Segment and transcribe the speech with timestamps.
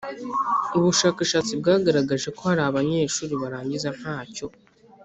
[0.77, 4.45] ’ubushakashatsi bwagaragaje ko hari abanyeshuri barangiza ntacyo